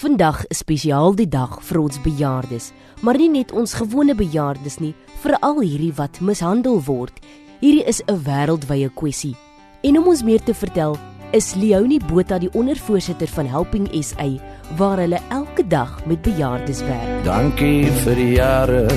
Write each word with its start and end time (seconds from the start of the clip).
Vandag 0.00 0.46
is 0.48 0.62
spesiaal 0.62 1.12
die 1.12 1.26
dag 1.28 1.58
vir 1.68 1.76
ons 1.82 1.98
bejaardes, 2.00 2.70
maar 3.04 3.18
nie 3.20 3.28
net 3.28 3.50
ons 3.52 3.74
gewone 3.76 4.14
bejaardes 4.16 4.78
nie, 4.80 4.94
veral 5.20 5.58
hierdie 5.60 5.90
wat 5.98 6.22
mishandel 6.24 6.78
word. 6.86 7.18
Hierdie 7.60 7.84
is 7.84 8.00
'n 8.08 8.16
wêreldwye 8.24 8.88
kwessie. 8.96 9.36
En 9.84 9.98
om 9.98 10.08
ons 10.08 10.22
meer 10.22 10.40
te 10.40 10.54
vertel, 10.54 10.96
is 11.32 11.54
Leonie 11.54 12.00
Botha 12.00 12.38
die 12.38 12.48
ondervoorsitter 12.54 13.28
van 13.28 13.46
Helping 13.46 13.88
SA 14.02 14.40
waar 14.78 14.96
hulle 14.96 15.20
elke 15.28 15.66
dag 15.68 16.06
met 16.06 16.22
bejaardes 16.22 16.80
werk. 16.80 17.24
Dankie 17.24 17.84
vir 17.84 18.14
die 18.14 18.32
jare 18.40 18.88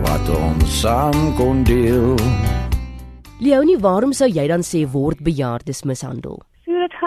wat 0.00 0.28
ons 0.28 0.80
saam 0.80 1.36
kon 1.36 1.62
deel. 1.62 2.16
Leonie, 3.38 3.78
waarom 3.78 4.12
sou 4.12 4.28
jy 4.28 4.48
dan 4.48 4.62
sê 4.62 4.88
word 4.90 5.20
bejaardes 5.20 5.84
mishandel? 5.84 6.40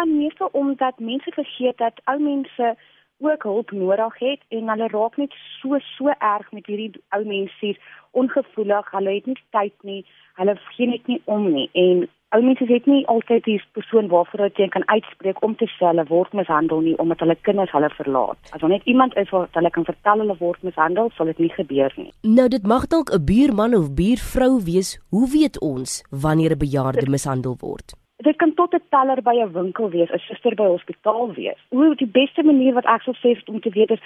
Gaan 0.07 0.17
meestal 0.17 0.49
om 0.51 0.75
dat 0.75 0.99
mense 0.99 1.31
vergeet 1.31 1.77
dat 1.77 2.01
ou 2.03 2.19
mense 2.19 2.75
ook 3.19 3.43
hulp 3.43 3.71
nodig 3.71 4.19
het 4.19 4.41
en 4.47 4.69
hulle 4.69 4.87
raak 4.87 5.17
net 5.17 5.33
so 5.61 5.77
so 5.79 6.07
erg 6.07 6.51
met 6.51 6.65
hierdie 6.65 7.01
ou 7.09 7.25
mense 7.25 7.55
hier 7.59 7.79
ongevoelig. 8.11 8.91
Hulle 8.91 9.13
het 9.13 9.25
nie 9.25 9.37
tyd 9.49 9.73
nie. 9.81 10.05
Hulle 10.33 10.55
gee 10.75 10.87
net 10.87 11.07
nie 11.07 11.21
om 11.25 11.51
nie. 11.51 11.69
En 11.73 12.07
ou 12.29 12.41
mense 12.43 12.65
het 12.69 12.85
nie 12.85 13.07
altyd 13.07 13.43
die 13.43 13.61
persoon 13.73 14.07
waarvoor 14.07 14.45
hulle 14.45 14.69
kan 14.69 14.87
uitspreek 14.87 15.43
om 15.43 15.55
te 15.55 15.65
sê 15.65 15.89
hulle 15.89 16.05
word 16.05 16.33
mishandel 16.33 16.81
nie 16.81 16.97
omdat 16.97 17.19
hulle 17.19 17.35
kinders 17.41 17.71
hulle 17.71 17.89
verlaat. 17.89 18.37
As 18.51 18.61
daar 18.61 18.69
net 18.69 18.85
iemand 18.85 19.17
is 19.17 19.29
wat 19.29 19.49
hulle 19.57 19.69
kan 19.69 19.85
vertel 19.85 20.19
hulle 20.19 20.37
word 20.39 20.63
mishandel, 20.63 21.09
sal 21.17 21.25
dit 21.33 21.39
nie 21.39 21.53
gebeur 21.57 21.93
nie. 21.97 22.11
Nou 22.21 22.47
dit 22.47 22.67
mag 22.67 22.87
dalk 22.87 23.09
'n 23.13 23.25
buurman 23.25 23.75
of 23.75 23.93
buurvrou 23.93 24.61
wees. 24.63 24.99
Hoe 25.09 25.27
weet 25.31 25.59
ons 25.59 26.03
wanneer 26.11 26.51
'n 26.51 26.63
bejaarde 26.65 27.09
mishandel 27.09 27.57
word? 27.59 27.97
Dit 28.27 28.35
kan 28.35 28.53
tot 28.53 28.73
'n 28.73 28.83
teller 28.89 29.21
by 29.21 29.35
'n 29.39 29.51
winkel 29.57 29.89
wees, 29.89 30.11
'n 30.11 30.19
suster 30.27 30.55
by 30.55 30.63
'n 30.63 30.75
hospitaal 30.77 31.33
wees. 31.33 31.59
Hoe 31.69 31.95
die 31.95 32.13
beste 32.19 32.43
manier 32.43 32.73
wat 32.73 32.85
ek 32.95 33.01
sou 33.01 33.15
sê 33.15 33.29
om 33.45 33.59
te 33.59 33.69
weet 33.69 33.91
is 33.91 34.03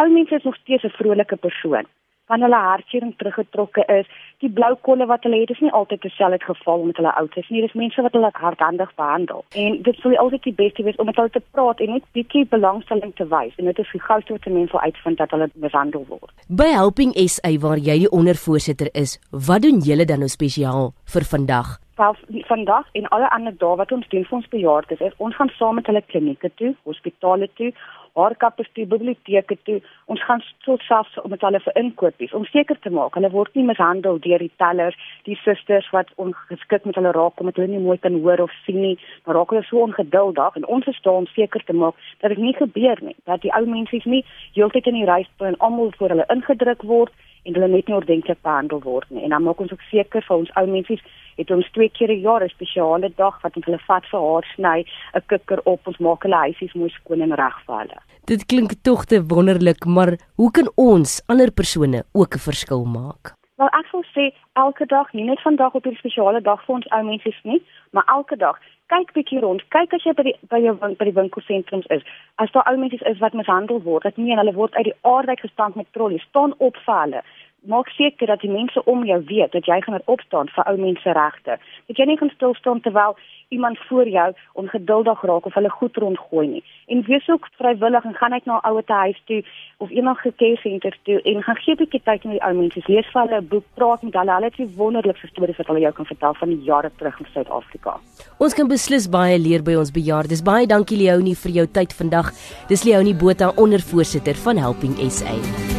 ou 0.00 0.08
mense 0.08 0.34
is 0.34 0.42
nog 0.42 0.56
steeds 0.56 0.84
'n 0.84 0.96
vrolike 0.98 1.36
persoon. 1.36 1.86
Wanneer 2.30 2.46
hulle 2.46 2.62
hartseering 2.62 3.14
teruggetrokke 3.18 3.82
is, 3.90 4.06
die 4.38 4.50
blou 4.58 4.70
kolle 4.86 5.06
wat 5.10 5.24
hulle 5.26 5.40
het, 5.40 5.50
is 5.50 5.62
nie 5.64 5.72
altyd 5.74 6.04
dieselfde 6.04 6.38
geval 6.44 6.84
met 6.86 7.00
hulle 7.00 7.14
oud 7.18 7.34
is 7.42 7.48
nie. 7.50 7.64
Dis 7.64 7.74
mense 7.80 8.04
wat 8.06 8.14
hulle 8.14 8.30
hardhandig 8.44 8.92
behandel. 9.00 9.42
En 9.64 9.80
dit 9.88 9.98
sou 10.02 10.14
altyd 10.24 10.46
die 10.46 10.54
beste 10.62 10.86
wees 10.86 11.02
om 11.02 11.10
met 11.10 11.18
hulle 11.18 11.34
te 11.34 11.42
praat 11.50 11.82
en 11.82 11.92
net 11.96 12.06
bietjie 12.14 12.46
belangstelling 12.54 13.16
te 13.18 13.26
wys. 13.34 13.58
En 13.58 13.66
dit 13.72 13.82
is 13.82 13.92
die 13.96 14.04
gouste 14.06 14.38
wat 14.38 14.46
'n 14.46 14.54
mens 14.60 14.70
wil 14.70 14.86
uitvind 14.86 15.18
dat 15.18 15.30
hulle 15.34 15.50
mishandel 15.54 16.06
word. 16.08 16.32
By 16.48 16.70
Helping 16.70 17.12
SA 17.26 17.52
waar 17.58 17.78
jy 17.78 17.98
die 18.06 18.14
ondervoorsitter 18.20 18.88
is, 18.92 19.18
wat 19.30 19.62
doen 19.62 19.82
julle 19.82 20.04
dan 20.04 20.18
nou 20.18 20.28
spesiaal 20.28 20.92
vir 21.04 21.24
vandag? 21.34 21.78
self 22.00 22.18
vandag 22.48 22.86
en 22.92 23.08
alle 23.08 23.28
ander 23.36 23.54
dae 23.62 23.76
wat 23.80 23.92
ons 23.92 24.08
doen 24.12 24.24
vir 24.28 24.36
ons 24.38 24.48
bejaardes 24.54 25.00
is 25.06 25.16
ons 25.26 25.36
gaan 25.36 25.52
saam 25.58 25.74
met 25.78 25.88
hulle 25.90 26.02
klinieke 26.12 26.50
toe, 26.60 26.70
hospitale 26.88 27.48
toe, 27.60 27.72
haarkappers 28.18 28.68
toe, 28.74 28.86
biblioteke 28.86 29.56
toe. 29.68 29.78
Ons 30.12 30.24
gaan 30.24 30.42
tot 30.66 30.82
selfs 30.86 31.18
met 31.28 31.42
hulle 31.46 31.60
vir 31.64 31.78
inkopies 31.80 32.34
om 32.36 32.44
seker 32.50 32.78
te 32.82 32.90
maak 32.90 33.16
hulle 33.18 33.30
word 33.34 33.54
nie 33.54 33.66
mishandel 33.68 34.20
deur 34.24 34.42
die 34.42 34.52
tellers, 34.62 34.98
die 35.28 35.38
susters 35.44 35.88
wat 35.94 36.12
ongeskik 36.16 36.86
met 36.88 36.98
hulle 36.98 37.14
raak 37.16 37.40
omdat 37.40 37.60
hulle 37.60 37.72
nie 37.74 37.84
mooi 37.86 37.98
kan 37.98 38.20
hoor 38.22 38.44
of 38.46 38.54
sien 38.66 38.80
nie. 38.80 38.96
Maar 39.24 39.40
raak 39.40 39.54
hulle 39.54 39.64
so 39.68 39.82
ongeduldig 39.86 40.60
en 40.60 40.68
ons 40.76 40.86
is 40.90 41.00
daar 41.06 41.22
om 41.22 41.30
seker 41.36 41.64
te 41.64 41.76
maak 41.76 41.98
dat 42.20 42.34
dit 42.34 42.42
nie 42.42 42.54
gebeur 42.58 43.02
nie, 43.04 43.16
dat 43.24 43.42
die 43.46 43.54
ou 43.56 43.64
mense 43.66 44.02
nie 44.04 44.24
heeltyd 44.54 44.86
in 44.90 45.00
die 45.00 45.08
ryspyn 45.08 45.58
almal 45.58 45.92
voor 45.98 46.16
hulle 46.16 46.30
ingedruk 46.34 46.82
word 46.82 47.12
en 47.44 47.56
hulle 47.56 47.68
net 47.72 47.88
nie 47.88 47.96
ordentlik 47.96 48.40
behandel 48.44 48.82
word 48.84 49.08
nie. 49.10 49.24
En 49.24 49.34
dan 49.34 49.42
maak 49.46 49.60
ons 49.60 49.72
ook 49.72 49.84
seker 49.90 50.24
vir 50.26 50.36
ons 50.36 50.52
ou 50.60 50.66
mense 50.68 50.98
het 51.40 51.50
ons 51.56 51.70
twee 51.72 51.90
keer 51.96 52.10
'n 52.12 52.20
jaar 52.20 52.42
'n 52.44 52.54
spesiale 52.56 53.10
dag 53.16 53.42
wat 53.42 53.56
ons 53.56 53.66
hulle 53.66 53.82
vat 53.88 54.04
vir 54.12 54.20
haar 54.20 54.46
sny, 54.54 54.78
'n 55.14 55.26
kikker 55.26 55.60
op, 55.64 55.86
ons 55.86 55.98
maak 55.98 56.22
hulle 56.22 56.44
huisies 56.46 56.74
mooi 56.74 56.90
skoon 56.90 57.20
en 57.20 57.34
reg 57.34 57.56
vir 57.66 57.78
hulle. 57.80 57.98
Dit 58.24 58.46
klink 58.46 58.72
tog 58.82 59.04
te 59.04 59.18
wonderlik, 59.32 59.84
maar 59.84 60.10
hoe 60.36 60.50
kan 60.50 60.68
ons 60.76 61.22
ander 61.26 61.50
persone 61.50 62.04
ook 62.12 62.34
'n 62.34 62.44
verskil 62.48 62.84
maak? 62.84 63.34
Wel 63.56 63.68
ek 63.80 63.86
sou 63.90 64.02
sê 64.14 64.24
elke 64.52 64.86
dag, 64.86 65.12
nie 65.12 65.24
net 65.24 65.40
vandag 65.40 65.74
op 65.74 65.86
'n 65.86 65.94
spesiale 65.94 66.40
dag 66.40 66.64
vir 66.64 66.74
ons 66.74 66.88
ou 66.90 67.02
mense 67.02 67.34
nie, 67.42 67.62
maar 67.92 68.04
elke 68.06 68.36
dag 68.36 68.56
kyk 68.90 69.12
bietjie 69.14 69.40
rond. 69.40 69.62
Kyk 69.68 69.94
as 69.94 70.04
jy 70.04 70.12
by 70.18 70.22
die 70.22 70.36
by 70.50 70.58
jou 70.64 70.74
by 70.80 71.04
die 71.04 71.14
winkelsentrums 71.18 71.86
is. 71.96 72.02
As 72.42 72.50
daar 72.54 72.66
ou 72.70 72.76
mense 72.76 72.98
is 73.12 73.18
wat 73.18 73.36
mishandel 73.38 73.82
word, 73.82 74.02
dat 74.02 74.16
nie 74.16 74.32
en 74.32 74.38
hulle 74.42 74.56
word 74.56 74.74
uit 74.74 74.88
die 74.90 74.98
aard 75.02 75.28
uit 75.28 75.40
gestamp 75.40 75.76
met 75.76 75.92
trollies, 75.92 76.26
staan 76.28 76.54
op 76.58 76.76
vir 76.86 77.00
hulle 77.04 77.22
maak 77.62 77.88
seker 77.88 78.26
dat 78.26 78.40
die 78.40 78.50
mense 78.50 78.84
om 78.84 79.04
jou 79.04 79.22
weet 79.26 79.52
dat 79.52 79.66
jy 79.66 79.80
gaan 79.80 80.00
opstaan 80.04 80.48
vir 80.48 80.64
ou 80.64 80.76
mense 80.78 81.12
regte. 81.12 81.58
Dat 81.86 81.96
jy 81.96 82.06
nie 82.08 82.18
gaan 82.18 82.32
stil 82.34 82.54
staan 82.54 82.80
terwyl 82.80 83.16
iemand 83.50 83.78
voor 83.88 84.08
jou 84.08 84.32
ongeduldig 84.52 85.22
raak 85.22 85.46
of 85.46 85.54
hulle 85.54 85.70
goed 85.70 85.96
rondgooi 85.96 86.46
nie. 86.48 86.64
En 86.86 87.02
wees 87.06 87.28
ook 87.28 87.48
vrywillig 87.58 88.04
en 88.04 88.14
gaan 88.14 88.32
uit 88.32 88.44
na 88.44 88.60
'n 88.60 88.66
ouer 88.68 88.84
huis 88.86 89.22
toe 89.24 89.44
of 89.76 89.90
enige 89.90 90.32
care-senter 90.36 90.98
toe 91.02 91.22
en 91.22 91.42
gaan 91.42 91.56
gee 91.56 91.74
'n 91.74 91.76
bietjie 91.76 92.02
tyd 92.04 92.24
met 92.24 92.32
die 92.32 92.42
ou 92.46 92.54
mense. 92.54 92.80
Lees 92.86 93.06
vir 93.12 93.22
hulle 93.22 93.40
'n 93.40 93.48
boek, 93.48 93.64
praat 93.74 94.02
met 94.02 94.14
hulle. 94.14 94.32
Hulle 94.32 94.44
het 94.44 94.56
die 94.56 94.76
wonderlikste 94.76 95.26
stories 95.26 95.56
wat 95.56 95.66
hulle 95.66 95.80
jou 95.80 95.92
kan 95.92 96.06
vertel 96.06 96.34
van 96.34 96.48
die 96.48 96.62
jare 96.62 96.90
terug 96.96 97.18
in 97.20 97.26
Suid-Afrika. 97.32 98.00
Ons 98.38 98.54
kan 98.54 98.68
beslis 98.68 99.08
baie 99.08 99.38
leer 99.38 99.62
by 99.62 99.74
ons 99.74 99.90
bejaardes. 99.90 100.42
Baie 100.42 100.66
dankie 100.66 100.96
Leonie 100.96 101.36
vir 101.36 101.52
jou 101.52 101.66
tyd 101.66 101.92
vandag. 101.92 102.30
Dis 102.68 102.84
Leonie 102.84 103.14
Botha, 103.14 103.52
ondervoorsitter 103.56 104.34
van 104.34 104.56
Helping 104.56 104.96
SA. 105.10 105.69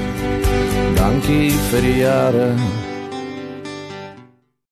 Dankie 0.96 1.50
vir 1.72 1.82
die 1.82 1.98
jare 2.02 2.48